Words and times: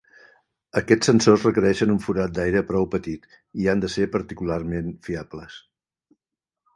Aquests 0.79 1.09
sensors 1.09 1.43
requereixen 1.47 1.91
un 1.95 1.99
forat 2.05 2.33
d'aire 2.37 2.63
prou 2.71 2.87
petit 2.95 3.27
i 3.65 3.69
han 3.75 3.83
de 3.85 3.91
ser 3.97 4.07
particularment 4.15 4.89
fiables. 5.09 5.59